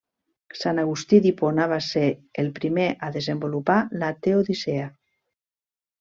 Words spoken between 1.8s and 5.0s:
ser el primer a desenvolupar la teodicea.